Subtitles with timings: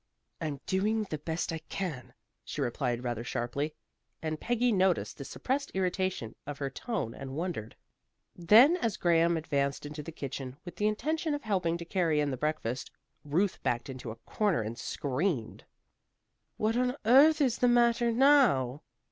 [0.41, 3.75] "I'm doing the best I can," she replied rather sharply,
[4.19, 7.75] and Peggy noticed the suppressed irritation of her tone and wondered.
[8.35, 12.31] Then, as Graham advanced into the kitchen with the intention of helping to carry in
[12.31, 12.89] the breakfast,
[13.23, 15.65] Ruth backed into a corner and screamed.
[16.57, 18.81] "What on earth is the matter now?"